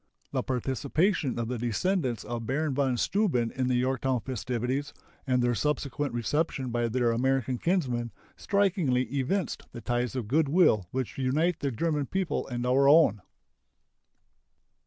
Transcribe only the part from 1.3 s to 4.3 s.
of the descendants of Baron von Steuben in the Yorktown